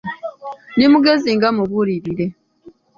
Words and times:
Ndi 0.75 0.85
mugezi 0.93 1.29
nga 1.37 1.49
mubuulire. 1.55 2.25